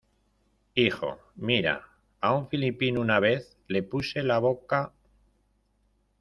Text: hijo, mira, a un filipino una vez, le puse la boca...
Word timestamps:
hijo, 0.73 1.19
mira, 1.35 1.83
a 2.21 2.33
un 2.33 2.47
filipino 2.49 2.99
una 3.01 3.19
vez, 3.19 3.59
le 3.67 3.83
puse 3.83 4.23
la 4.23 4.39
boca... 4.39 4.93